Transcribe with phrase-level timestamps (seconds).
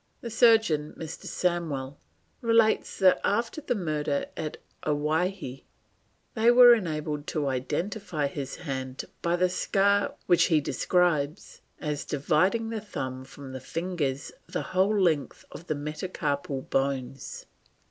[0.21, 1.27] The surgeon, Mr.
[1.27, 1.95] Samwell,
[2.41, 5.61] relates that after the murder at Owhyee
[6.33, 12.69] they were enabled to identify his hand by the scar which he describes as "dividing
[12.71, 17.45] the thumb from the fingers the whole length of the metacarpal bones."